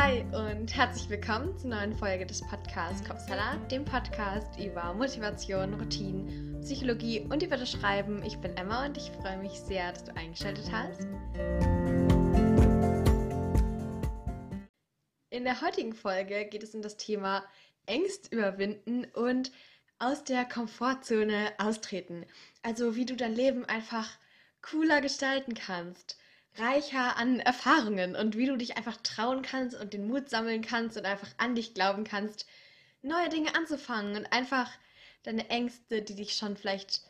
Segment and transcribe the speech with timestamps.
[0.00, 6.60] Hi und herzlich willkommen zur neuen Folge des Podcasts Kopfsalat, dem Podcast über Motivation, Routinen,
[6.60, 8.22] Psychologie und über das Schreiben.
[8.22, 11.00] Ich bin Emma und ich freue mich sehr, dass du eingeschaltet hast.
[15.30, 17.42] In der heutigen Folge geht es um das Thema
[17.86, 19.50] Ängst überwinden und
[19.98, 22.24] aus der Komfortzone austreten.
[22.62, 24.08] Also wie du dein Leben einfach
[24.62, 26.16] cooler gestalten kannst
[26.58, 30.96] reicher an Erfahrungen und wie du dich einfach trauen kannst und den Mut sammeln kannst
[30.96, 32.46] und einfach an dich glauben kannst,
[33.02, 34.70] neue Dinge anzufangen und einfach
[35.22, 37.02] deine Ängste, die dich schon vielleicht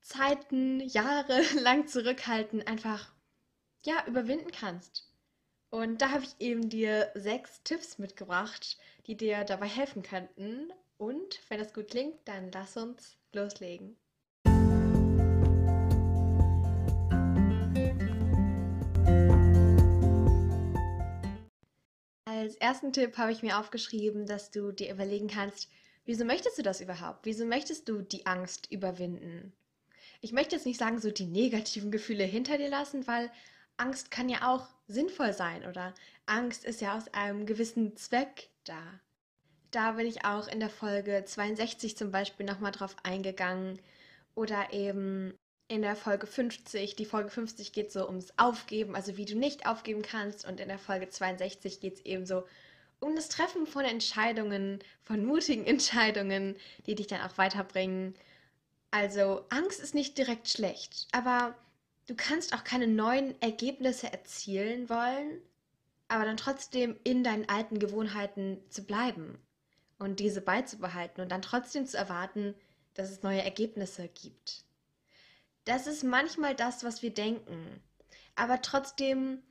[0.00, 3.12] Zeiten, Jahre lang zurückhalten, einfach
[3.84, 5.08] ja, überwinden kannst.
[5.70, 8.76] Und da habe ich eben dir sechs Tipps mitgebracht,
[9.06, 10.70] die dir dabei helfen könnten.
[10.98, 13.96] Und wenn das gut klingt, dann lass uns loslegen.
[22.34, 25.68] Als ersten Tipp habe ich mir aufgeschrieben, dass du dir überlegen kannst,
[26.06, 27.26] wieso möchtest du das überhaupt?
[27.26, 29.52] Wieso möchtest du die Angst überwinden?
[30.22, 33.30] Ich möchte jetzt nicht sagen, so die negativen Gefühle hinter dir lassen, weil
[33.76, 35.92] Angst kann ja auch sinnvoll sein oder
[36.24, 38.80] Angst ist ja aus einem gewissen Zweck da.
[39.70, 43.78] Da bin ich auch in der Folge 62 zum Beispiel nochmal drauf eingegangen
[44.34, 45.38] oder eben
[45.72, 46.96] in der Folge 50.
[46.96, 50.44] Die Folge 50 geht so ums Aufgeben, also wie du nicht aufgeben kannst.
[50.44, 52.44] Und in der Folge 62 geht es eben so
[53.00, 56.56] um das Treffen von Entscheidungen, von mutigen Entscheidungen,
[56.86, 58.14] die dich dann auch weiterbringen.
[58.90, 61.56] Also Angst ist nicht direkt schlecht, aber
[62.06, 65.40] du kannst auch keine neuen Ergebnisse erzielen wollen,
[66.08, 69.38] aber dann trotzdem in deinen alten Gewohnheiten zu bleiben
[69.98, 72.54] und diese beizubehalten und dann trotzdem zu erwarten,
[72.92, 74.66] dass es neue Ergebnisse gibt.
[75.64, 77.80] Das ist manchmal das, was wir denken.
[78.34, 79.42] Aber trotzdem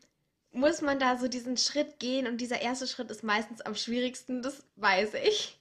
[0.51, 4.41] muss man da so diesen Schritt gehen und dieser erste Schritt ist meistens am schwierigsten,
[4.41, 5.59] das weiß ich.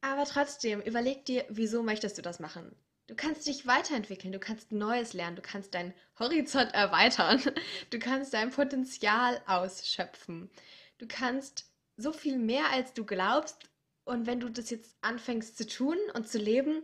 [0.00, 2.76] Aber trotzdem, überleg dir, wieso möchtest du das machen?
[3.06, 7.40] Du kannst dich weiterentwickeln, du kannst Neues lernen, du kannst deinen Horizont erweitern,
[7.90, 10.50] du kannst dein Potenzial ausschöpfen.
[10.98, 11.64] Du kannst
[11.96, 13.70] so viel mehr, als du glaubst.
[14.04, 16.82] Und wenn du das jetzt anfängst zu tun und zu leben,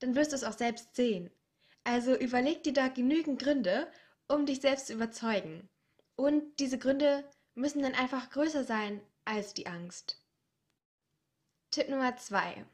[0.00, 1.30] dann wirst du es auch selbst sehen.
[1.84, 3.90] Also überleg dir da genügend Gründe,
[4.28, 5.68] um dich selbst zu überzeugen.
[6.16, 10.22] Und diese Gründe müssen dann einfach größer sein als die Angst.
[11.70, 12.64] Tipp Nummer zwei.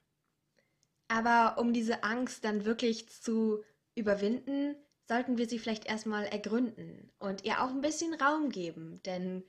[1.09, 3.65] Aber um diese Angst dann wirklich zu
[3.95, 4.77] überwinden,
[5.07, 9.43] sollten wir sie vielleicht erstmal ergründen und ihr auch ein bisschen Raum geben, denn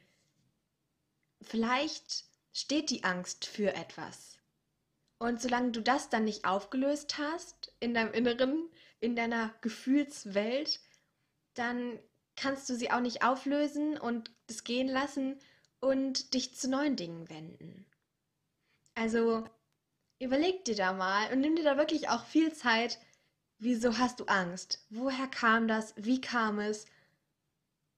[1.42, 4.38] vielleicht steht die Angst für etwas.
[5.18, 10.80] Und solange du das dann nicht aufgelöst hast in deinem Inneren, in deiner Gefühlswelt,
[11.54, 12.00] dann
[12.36, 15.40] kannst du sie auch nicht auflösen und es gehen lassen
[15.80, 17.86] und dich zu neuen Dingen wenden.
[18.96, 19.46] Also
[20.20, 23.00] überleg dir da mal und nimm dir da wirklich auch viel Zeit,
[23.58, 24.86] wieso hast du Angst?
[24.90, 25.94] Woher kam das?
[25.98, 26.86] Wie kam es?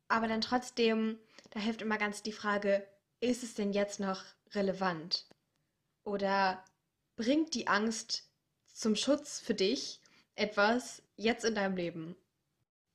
[0.07, 1.19] Aber dann trotzdem,
[1.51, 2.87] da hilft immer ganz die Frage,
[3.19, 4.23] ist es denn jetzt noch
[4.53, 5.27] relevant?
[6.03, 6.63] Oder
[7.15, 8.29] bringt die Angst
[8.73, 10.00] zum Schutz für dich
[10.35, 12.15] etwas jetzt in deinem Leben?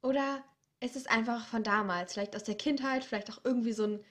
[0.03, 0.43] Oder
[0.81, 4.05] ist es einfach von damals, vielleicht aus der Kindheit, vielleicht auch irgendwie so ein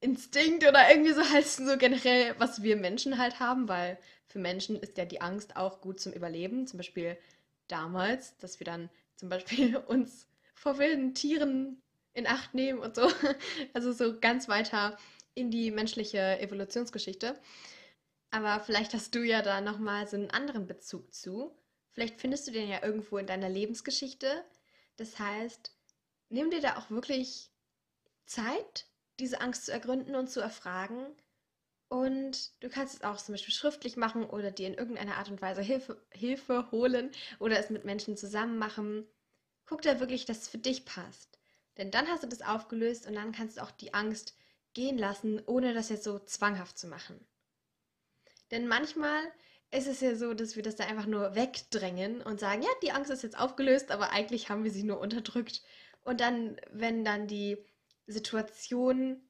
[0.00, 4.76] Instinkt oder irgendwie so halt so generell, was wir Menschen halt haben, weil für Menschen
[4.76, 6.66] ist ja die Angst auch gut zum Überleben.
[6.66, 7.16] Zum Beispiel
[7.68, 11.82] damals, dass wir dann zum Beispiel uns vor wilden Tieren
[12.14, 13.08] in Acht nehmen und so.
[13.74, 14.96] Also so ganz weiter
[15.34, 17.38] in die menschliche Evolutionsgeschichte.
[18.30, 21.54] Aber vielleicht hast du ja da nochmal so einen anderen Bezug zu.
[21.92, 24.44] Vielleicht findest du den ja irgendwo in deiner Lebensgeschichte.
[24.96, 25.74] Das heißt,
[26.30, 27.50] nimm dir da auch wirklich
[28.26, 28.86] Zeit,
[29.20, 31.06] diese Angst zu ergründen und zu erfragen.
[31.88, 35.42] Und du kannst es auch zum Beispiel schriftlich machen oder dir in irgendeiner Art und
[35.42, 39.06] Weise Hilfe, Hilfe holen oder es mit Menschen zusammen machen.
[39.66, 41.38] Guck da wirklich, dass es für dich passt.
[41.76, 44.34] Denn dann hast du das aufgelöst und dann kannst du auch die Angst
[44.72, 47.26] gehen lassen, ohne das jetzt so zwanghaft zu machen.
[48.50, 49.20] Denn manchmal
[49.72, 52.92] ist es ja so, dass wir das da einfach nur wegdrängen und sagen, ja, die
[52.92, 55.62] Angst ist jetzt aufgelöst, aber eigentlich haben wir sie nur unterdrückt.
[56.04, 57.58] Und dann, wenn dann die
[58.06, 59.22] Situation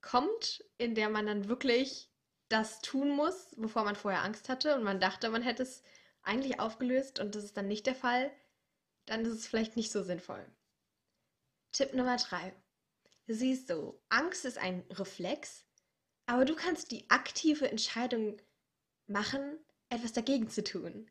[0.00, 2.10] kommt, in der man dann wirklich
[2.48, 5.84] das tun muss, bevor man vorher Angst hatte und man dachte, man hätte es
[6.22, 8.32] eigentlich aufgelöst und das ist dann nicht der Fall,
[9.06, 10.44] dann ist es vielleicht nicht so sinnvoll.
[11.72, 12.52] Tipp Nummer drei.
[13.28, 15.64] Siehst du, Angst ist ein Reflex,
[16.26, 18.40] aber du kannst die aktive Entscheidung
[19.10, 19.58] machen,
[19.88, 21.10] etwas dagegen zu tun.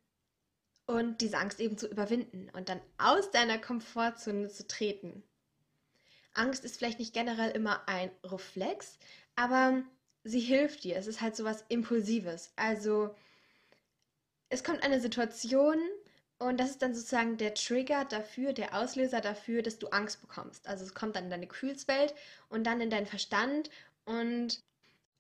[0.85, 5.23] Und diese Angst eben zu überwinden und dann aus deiner Komfortzone zu treten.
[6.33, 8.97] Angst ist vielleicht nicht generell immer ein Reflex,
[9.35, 9.83] aber
[10.23, 10.95] sie hilft dir.
[10.95, 12.51] Es ist halt so was Impulsives.
[12.55, 13.13] Also
[14.49, 15.77] es kommt eine Situation
[16.39, 20.67] und das ist dann sozusagen der Trigger dafür, der Auslöser dafür, dass du Angst bekommst.
[20.67, 22.15] Also es kommt dann in deine Gefühlswelt
[22.47, 23.69] und dann in deinen Verstand
[24.05, 24.63] und,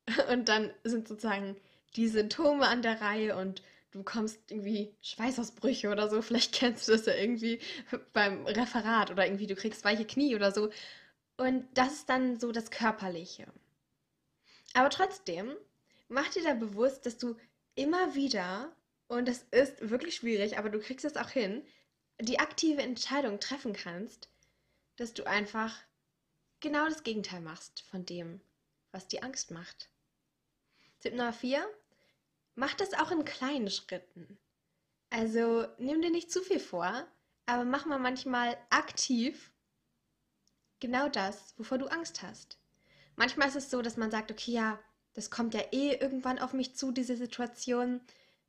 [0.31, 1.57] und dann sind sozusagen
[1.95, 6.21] die Symptome an der Reihe und du bekommst irgendwie Schweißausbrüche oder so.
[6.21, 7.59] Vielleicht kennst du das ja irgendwie
[8.13, 10.69] beim Referat oder irgendwie du kriegst weiche Knie oder so.
[11.37, 13.47] Und das ist dann so das Körperliche.
[14.73, 15.55] Aber trotzdem,
[16.07, 17.35] mach dir da bewusst, dass du
[17.75, 18.75] immer wieder,
[19.07, 21.63] und es ist wirklich schwierig, aber du kriegst es auch hin,
[22.19, 24.29] die aktive Entscheidung treffen kannst,
[24.97, 25.73] dass du einfach
[26.59, 28.41] genau das Gegenteil machst von dem,
[28.91, 29.89] was die Angst macht.
[30.99, 31.65] Tipp Nummer 4.
[32.55, 34.37] Mach das auch in kleinen Schritten.
[35.09, 37.07] Also nimm dir nicht zu viel vor,
[37.45, 39.51] aber mach mal manchmal aktiv
[40.79, 42.57] genau das, wovor du Angst hast.
[43.15, 44.79] Manchmal ist es so, dass man sagt, okay, ja,
[45.13, 48.01] das kommt ja eh irgendwann auf mich zu, diese Situation.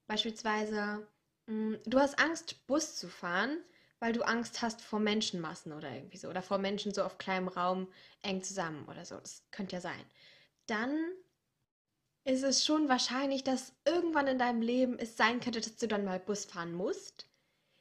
[0.06, 1.06] Beispielsweise,
[1.47, 3.58] mh, mm, du hast Angst, Bus zu fahren,
[3.99, 6.29] weil du Angst hast vor Menschenmassen oder irgendwie so.
[6.29, 7.93] Oder vor Menschen so auf kleinem Raum
[8.23, 9.17] eng zusammen oder so.
[9.17, 10.05] Das könnte ja sein.
[10.67, 10.97] Dann
[12.25, 16.05] ist es schon wahrscheinlich, dass irgendwann in deinem Leben es sein könnte, dass du dann
[16.05, 17.27] mal Bus fahren musst.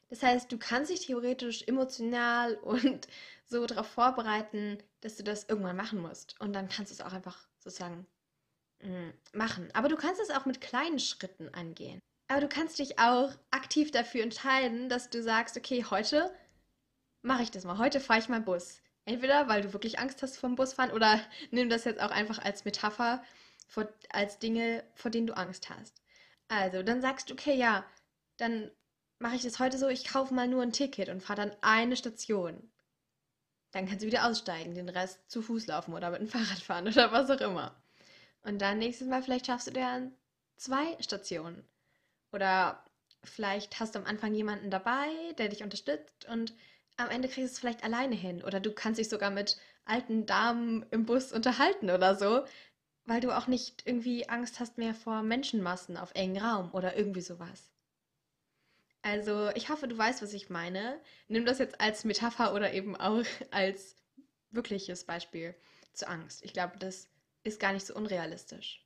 [0.09, 3.07] Das heißt, du kannst dich theoretisch emotional und
[3.45, 6.39] so darauf vorbereiten, dass du das irgendwann machen musst.
[6.39, 8.05] Und dann kannst du es auch einfach sozusagen
[8.81, 9.69] mm, machen.
[9.73, 11.99] Aber du kannst es auch mit kleinen Schritten angehen.
[12.27, 16.31] Aber du kannst dich auch aktiv dafür entscheiden, dass du sagst, okay, heute
[17.21, 17.79] mache ich das mal.
[17.79, 18.81] Heute fahre ich mal Bus.
[19.05, 21.19] Entweder weil du wirklich Angst hast vom Busfahren oder
[21.51, 23.23] nimm das jetzt auch einfach als Metapher,
[23.69, 26.01] vor, als Dinge, vor denen du Angst hast.
[26.49, 27.85] Also, dann sagst du, okay, ja,
[28.37, 28.71] dann
[29.19, 31.95] mache ich das heute so, ich kaufe mal nur ein Ticket und fahre dann eine
[31.95, 32.71] Station.
[33.71, 36.87] Dann kannst du wieder aussteigen, den Rest zu Fuß laufen oder mit dem Fahrrad fahren
[36.87, 37.79] oder was auch immer.
[38.41, 40.11] Und dann nächstes Mal vielleicht schaffst du dir
[40.57, 41.63] zwei Stationen.
[42.31, 42.83] Oder
[43.23, 46.53] vielleicht hast du am Anfang jemanden dabei, der dich unterstützt und
[46.97, 48.43] am Ende kriegst du es vielleicht alleine hin.
[48.43, 52.45] Oder du kannst dich sogar mit alten Damen im Bus unterhalten oder so,
[53.09, 57.21] weil du auch nicht irgendwie Angst hast mehr vor Menschenmassen auf engen Raum oder irgendwie
[57.21, 57.71] sowas.
[59.01, 61.01] Also, ich hoffe, du weißt, was ich meine.
[61.27, 63.95] Nimm das jetzt als Metapher oder eben auch als
[64.51, 65.55] wirkliches Beispiel
[65.93, 66.45] zur Angst.
[66.45, 67.07] Ich glaube, das
[67.43, 68.85] ist gar nicht so unrealistisch.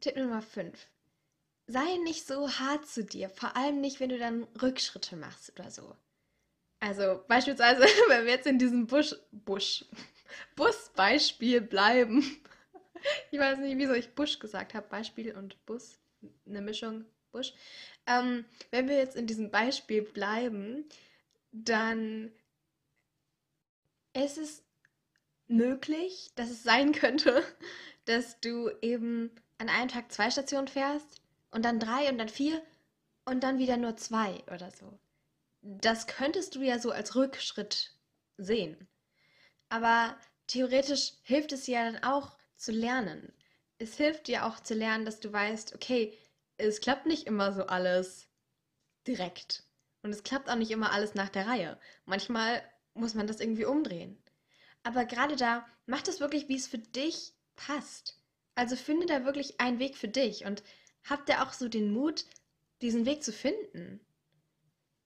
[0.00, 0.78] Tipp Nummer 5.
[1.66, 5.70] Sei nicht so hart zu dir, vor allem nicht, wenn du dann Rückschritte machst oder
[5.70, 5.96] so.
[6.78, 9.84] Also beispielsweise, wenn wir jetzt in diesem Busch, Busch,
[10.56, 12.40] Busbeispiel bleiben,
[13.30, 14.88] ich weiß nicht, wieso ich Busch gesagt habe.
[14.88, 15.98] Beispiel und Bus.
[16.46, 17.04] Eine Mischung.
[17.30, 17.52] Busch.
[18.06, 20.88] Ähm, wenn wir jetzt in diesem Beispiel bleiben,
[21.52, 22.32] dann
[24.14, 24.64] ist es
[25.46, 27.42] möglich, dass es sein könnte,
[28.04, 32.62] dass du eben an einem Tag zwei Stationen fährst und dann drei und dann vier
[33.24, 34.98] und dann wieder nur zwei oder so.
[35.60, 37.92] Das könntest du ja so als Rückschritt
[38.36, 38.88] sehen.
[39.68, 40.16] Aber
[40.46, 43.32] theoretisch hilft es ja dann auch, zu lernen.
[43.78, 46.18] Es hilft dir auch zu lernen, dass du weißt, okay,
[46.56, 48.28] es klappt nicht immer so alles
[49.06, 49.64] direkt.
[50.02, 51.78] Und es klappt auch nicht immer alles nach der Reihe.
[52.04, 52.62] Manchmal
[52.94, 54.20] muss man das irgendwie umdrehen.
[54.82, 58.20] Aber gerade da, mach das wirklich, wie es für dich passt.
[58.54, 60.62] Also finde da wirklich einen Weg für dich und
[61.04, 62.26] hab da auch so den Mut,
[62.82, 64.00] diesen Weg zu finden.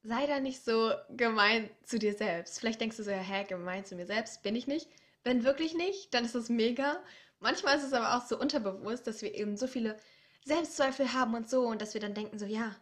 [0.02, 2.58] Sei da nicht so gemein zu dir selbst.
[2.58, 4.88] Vielleicht denkst du so, ja, hä, gemein zu mir selbst bin ich nicht.
[5.22, 7.02] Wenn wirklich nicht, dann ist das mega.
[7.42, 9.96] Manchmal ist es aber auch so unterbewusst, dass wir eben so viele
[10.44, 12.76] Selbstzweifel haben und so und dass wir dann denken so, ja,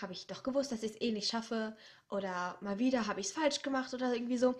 [0.00, 1.76] habe ich doch gewusst, dass ich es eh nicht schaffe
[2.08, 4.54] oder mal wieder habe ich es falsch gemacht oder irgendwie so.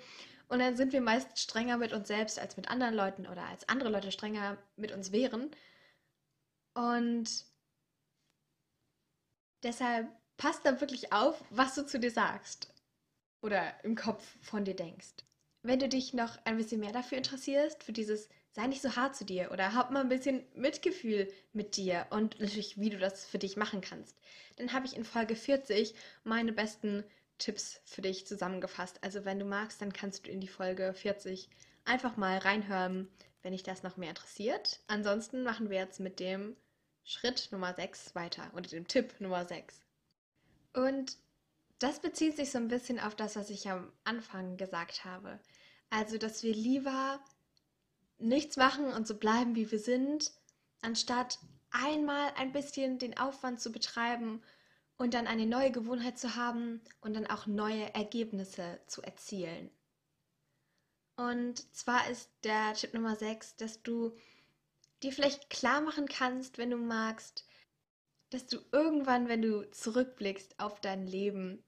[0.49, 3.67] Und dann sind wir meist strenger mit uns selbst als mit anderen Leuten oder als
[3.69, 5.51] andere Leute strenger mit uns wären.
[6.75, 7.47] Und
[9.63, 12.75] deshalb passt da wirklich auf, was du zu dir sagst
[13.41, 15.15] oder im Kopf von dir denkst.
[15.63, 19.15] Wenn du dich noch ein bisschen mehr dafür interessierst, für dieses sei nicht so hart
[19.15, 23.27] zu dir oder hab mal ein bisschen Mitgefühl mit dir und natürlich, wie du das
[23.27, 24.17] für dich machen kannst.
[24.57, 25.95] Dann habe ich in Folge 40
[26.25, 27.05] meine besten
[27.37, 29.05] Tipps für dich zusammengefasst.
[29.05, 31.51] Also wenn du magst, dann kannst du in die Folge 40
[31.85, 33.11] einfach mal reinhören,
[33.43, 34.81] wenn dich das noch mehr interessiert.
[34.87, 36.57] Ansonsten machen wir jetzt mit dem
[37.05, 39.83] Schritt Nummer 6 weiter oder dem Tipp Nummer 6.
[40.73, 41.19] Und
[41.79, 45.41] das bezieht sich so ein bisschen auf das, was ich am Anfang gesagt habe.
[45.91, 47.21] Also, dass wir lieber
[48.19, 50.33] nichts machen und so bleiben, wie wir sind,
[50.83, 51.39] anstatt
[51.71, 54.43] einmal ein bisschen den Aufwand zu betreiben
[54.97, 59.71] und dann eine neue Gewohnheit zu haben und dann auch neue Ergebnisse zu erzielen.
[61.17, 64.15] Und zwar ist der Tipp Nummer 6, dass du
[65.03, 67.47] dir vielleicht klar machen kannst, wenn du magst,
[68.31, 71.63] dass du irgendwann, wenn du zurückblickst auf dein Leben,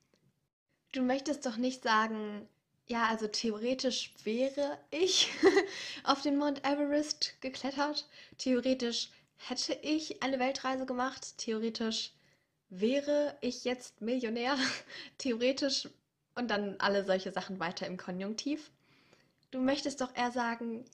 [0.92, 2.48] du möchtest doch nicht sagen,
[2.88, 5.30] ja, also theoretisch wäre ich
[6.04, 12.12] auf den Mount Everest geklettert, theoretisch hätte ich eine Weltreise gemacht, theoretisch
[12.70, 14.56] wäre ich jetzt Millionär,
[15.18, 15.88] theoretisch
[16.34, 18.70] und dann alle solche Sachen weiter im Konjunktiv.
[19.50, 20.84] Du möchtest doch eher sagen,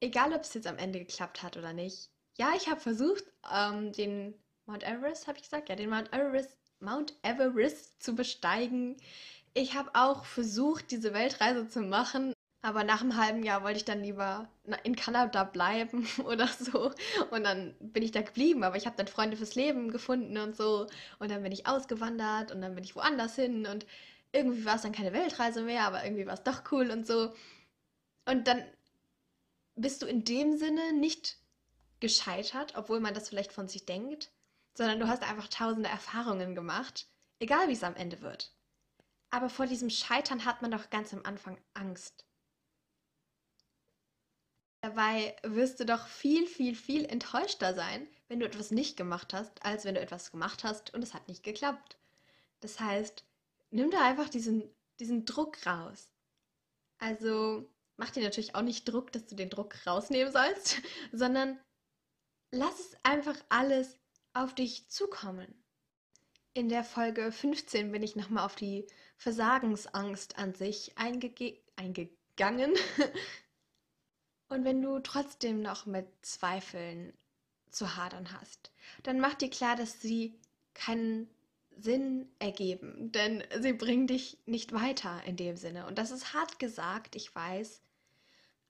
[0.00, 2.10] egal ob es jetzt am Ende geklappt hat oder nicht.
[2.38, 4.34] Ja, ich habe versucht, ähm, den
[4.66, 8.96] Mount Everest, habe ich gesagt, ja, den Mount Everest, Mount Everest zu besteigen.
[9.58, 13.86] Ich habe auch versucht, diese Weltreise zu machen, aber nach einem halben Jahr wollte ich
[13.86, 14.50] dann lieber
[14.84, 16.92] in Kanada bleiben oder so.
[17.30, 20.54] Und dann bin ich da geblieben, aber ich habe dann Freunde fürs Leben gefunden und
[20.54, 20.88] so.
[21.20, 23.64] Und dann bin ich ausgewandert und dann bin ich woanders hin.
[23.64, 23.86] Und
[24.30, 27.32] irgendwie war es dann keine Weltreise mehr, aber irgendwie war es doch cool und so.
[28.26, 28.62] Und dann
[29.74, 31.38] bist du in dem Sinne nicht
[32.00, 34.30] gescheitert, obwohl man das vielleicht von sich denkt,
[34.74, 37.06] sondern du hast einfach tausende Erfahrungen gemacht,
[37.38, 38.52] egal wie es am Ende wird.
[39.36, 42.24] Aber vor diesem Scheitern hat man doch ganz am Anfang Angst.
[44.80, 49.62] Dabei wirst du doch viel, viel, viel enttäuschter sein, wenn du etwas nicht gemacht hast,
[49.62, 51.98] als wenn du etwas gemacht hast und es hat nicht geklappt.
[52.60, 53.26] Das heißt,
[53.68, 56.08] nimm da einfach diesen, diesen Druck raus.
[56.96, 60.80] Also mach dir natürlich auch nicht Druck, dass du den Druck rausnehmen sollst,
[61.12, 61.60] sondern
[62.52, 63.98] lass es einfach alles
[64.32, 65.65] auf dich zukommen.
[66.56, 68.86] In der Folge 15 bin ich nochmal auf die
[69.18, 72.72] Versagensangst an sich eingegangen.
[74.48, 77.12] Und wenn du trotzdem noch mit Zweifeln
[77.70, 78.70] zu hadern hast,
[79.02, 80.40] dann mach dir klar, dass sie
[80.72, 81.28] keinen
[81.76, 85.86] Sinn ergeben, denn sie bringen dich nicht weiter in dem Sinne.
[85.86, 87.82] Und das ist hart gesagt, ich weiß.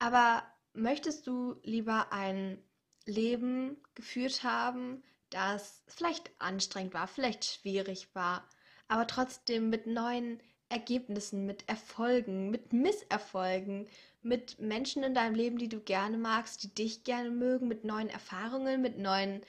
[0.00, 2.60] Aber möchtest du lieber ein
[3.04, 8.49] Leben geführt haben, das vielleicht anstrengend war, vielleicht schwierig war,
[8.88, 13.88] aber trotzdem mit neuen Ergebnissen, mit Erfolgen, mit Misserfolgen,
[14.23, 18.09] mit Menschen in deinem Leben, die du gerne magst, die dich gerne mögen, mit neuen
[18.09, 19.42] Erfahrungen, mit neuen,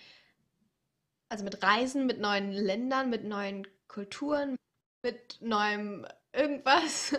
[1.29, 4.55] also mit Reisen, mit neuen Ländern, mit neuen Kulturen,
[5.01, 7.15] mit neuem irgendwas,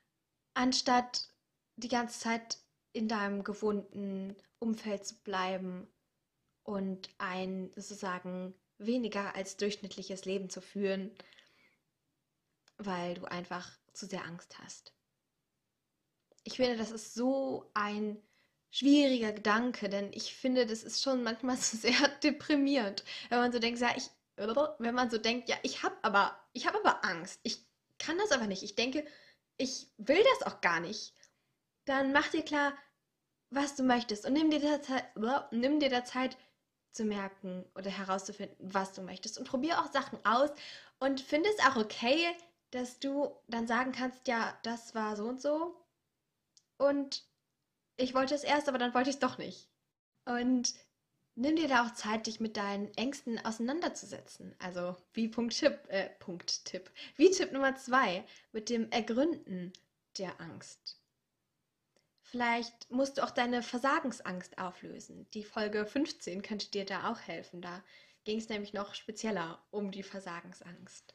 [0.54, 1.28] anstatt
[1.76, 2.58] die ganze Zeit
[2.92, 5.88] in deinem gewohnten Umfeld zu bleiben
[6.64, 11.10] und ein sozusagen weniger als durchschnittliches Leben zu führen,
[12.78, 14.92] weil du einfach zu sehr Angst hast.
[16.44, 18.20] Ich finde, das ist so ein
[18.70, 23.58] schwieriger Gedanke, denn ich finde, das ist schon manchmal so sehr deprimierend, wenn man so
[23.58, 27.40] denkt, ja, ich, wenn man so denkt, ja, ich habe aber, ich habe aber Angst,
[27.42, 27.64] ich
[27.98, 29.06] kann das aber nicht, ich denke,
[29.58, 31.14] ich will das auch gar nicht,
[31.84, 32.76] dann mach dir klar,
[33.50, 35.04] was du möchtest und nimm dir der Zeit,
[35.52, 36.36] nimm dir der Zeit
[36.92, 40.50] zu merken oder herauszufinden, was du möchtest und probier auch Sachen aus
[40.98, 42.18] und finde es auch okay,
[42.70, 45.74] dass du dann sagen kannst, ja, das war so und so
[46.78, 47.24] und
[47.96, 49.68] ich wollte es erst, aber dann wollte ich es doch nicht.
[50.24, 50.74] Und
[51.34, 54.54] nimm dir da auch Zeit, dich mit deinen Ängsten auseinanderzusetzen.
[54.58, 59.72] Also wie Punkt Tipp, äh, Punkt Tipp, wie Tipp Nummer zwei mit dem Ergründen
[60.18, 61.01] der Angst.
[62.32, 65.26] Vielleicht musst du auch deine Versagensangst auflösen.
[65.34, 67.60] Die Folge 15 könnte dir da auch helfen.
[67.60, 67.82] Da
[68.24, 71.14] ging es nämlich noch spezieller um die Versagensangst.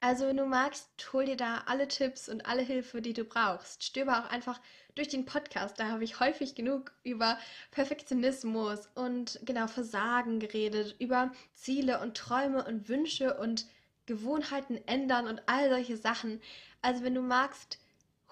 [0.00, 3.84] Also, wenn du magst, hol dir da alle Tipps und alle Hilfe, die du brauchst.
[3.84, 4.62] Stöber auch einfach
[4.94, 5.78] durch den Podcast.
[5.78, 7.38] Da habe ich häufig genug über
[7.70, 13.66] Perfektionismus und genau Versagen geredet, über Ziele und Träume und Wünsche und
[14.06, 16.40] Gewohnheiten ändern und all solche Sachen.
[16.80, 17.78] Also, wenn du magst,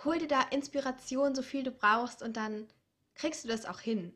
[0.04, 2.68] hol dir da Inspiration, so viel du brauchst und dann
[3.14, 4.14] kriegst du das auch hin.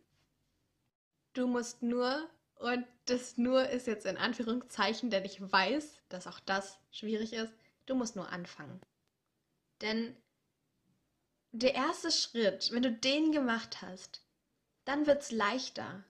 [1.33, 6.41] Du musst nur, und das nur ist jetzt in Anführungszeichen, denn ich weiß, dass auch
[6.41, 7.53] das schwierig ist,
[7.87, 8.81] du musst nur anfangen.
[9.81, 10.17] Denn
[11.53, 14.23] der erste Schritt, wenn du den gemacht hast,
[14.85, 16.05] dann wird es leichter.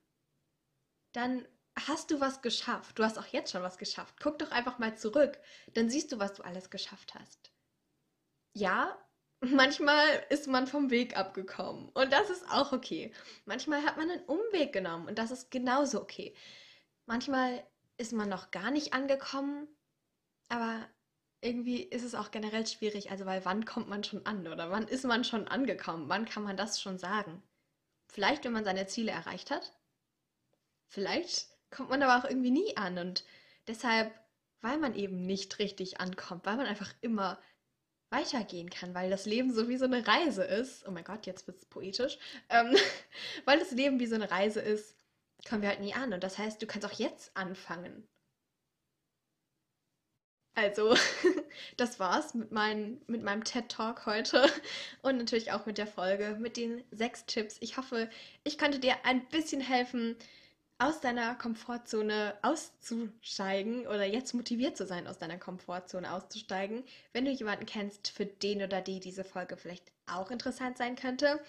[1.12, 1.46] Dann
[1.86, 2.98] hast du was geschafft.
[2.98, 4.16] Du hast auch jetzt schon was geschafft.
[4.20, 5.38] Guck doch einfach mal zurück.
[5.74, 7.52] Dann siehst du, was du alles geschafft hast.
[8.52, 8.96] Ja,
[9.40, 13.12] manchmal ist man vom Weg abgekommen und das ist auch okay.
[13.44, 16.34] Manchmal hat man einen Umweg genommen und das ist genauso okay.
[17.06, 17.64] Manchmal
[17.98, 19.68] ist man noch gar nicht angekommen,
[20.48, 20.88] aber
[21.40, 24.88] irgendwie ist es auch generell schwierig, also weil wann kommt man schon an oder wann
[24.88, 26.08] ist man schon angekommen?
[26.08, 27.42] Wann kann man das schon sagen?
[28.08, 29.72] Vielleicht, wenn man seine Ziele erreicht hat.
[30.86, 33.24] Vielleicht kommt man aber auch irgendwie nie an und
[33.66, 34.12] deshalb,
[34.60, 37.38] weil man eben nicht richtig ankommt, weil man einfach immer
[38.10, 40.86] weitergehen kann, weil das Leben so wie so eine Reise ist.
[40.86, 42.18] Oh mein Gott, jetzt wird es poetisch.
[42.48, 42.76] Ähm,
[43.44, 44.94] weil das Leben wie so eine Reise ist,
[45.48, 46.12] kommen wir halt nie an.
[46.12, 48.06] Und das heißt, du kannst auch jetzt anfangen.
[50.54, 50.96] Also,
[51.76, 54.50] das war's mit, mein, mit meinem TED Talk heute
[55.02, 57.58] und natürlich auch mit der Folge, mit den sechs Tipps.
[57.60, 58.08] Ich hoffe,
[58.42, 60.16] ich konnte dir ein bisschen helfen,
[60.78, 66.84] aus deiner Komfortzone auszusteigen oder jetzt motiviert zu sein, aus deiner Komfortzone auszusteigen.
[67.12, 71.40] Wenn du jemanden kennst, für den oder die diese Folge vielleicht auch interessant sein könnte,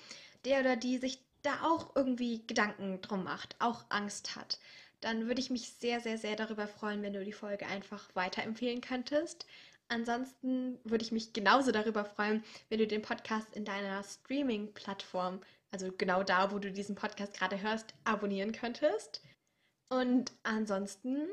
[0.45, 4.59] der oder die sich da auch irgendwie Gedanken drum macht, auch Angst hat,
[5.01, 8.81] dann würde ich mich sehr, sehr, sehr darüber freuen, wenn du die Folge einfach weiterempfehlen
[8.81, 9.45] könntest.
[9.89, 15.91] Ansonsten würde ich mich genauso darüber freuen, wenn du den Podcast in deiner Streaming-Plattform also
[15.97, 19.21] genau da, wo du diesen Podcast gerade hörst, abonnieren könntest.
[19.89, 21.27] Und ansonsten,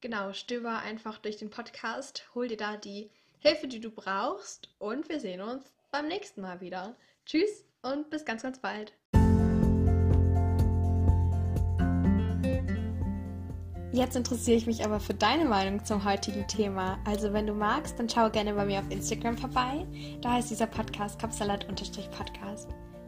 [0.00, 5.08] genau, stöber einfach durch den Podcast, hol dir da die Hilfe, die du brauchst und
[5.08, 6.96] wir sehen uns beim nächsten Mal wieder.
[7.26, 8.92] Tschüss und bis ganz, ganz bald.
[13.92, 16.98] Jetzt interessiere ich mich aber für deine Meinung zum heutigen Thema.
[17.04, 19.86] Also wenn du magst, dann schau gerne bei mir auf Instagram vorbei.
[20.20, 22.70] Da heißt dieser Podcast Kopfsalat-Podcast.